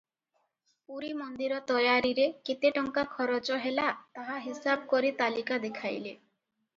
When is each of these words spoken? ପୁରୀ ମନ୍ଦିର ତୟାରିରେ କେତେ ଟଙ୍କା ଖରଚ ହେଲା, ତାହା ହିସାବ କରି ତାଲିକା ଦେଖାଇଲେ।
ପୁରୀ 0.91 1.09
ମନ୍ଦିର 1.17 1.57
ତୟାରିରେ 1.71 2.25
କେତେ 2.49 2.71
ଟଙ୍କା 2.77 3.03
ଖରଚ 3.11 3.57
ହେଲା, 3.65 3.85
ତାହା 4.21 4.39
ହିସାବ 4.47 4.89
କରି 4.95 5.13
ତାଲିକା 5.21 5.61
ଦେଖାଇଲେ। 5.67 6.15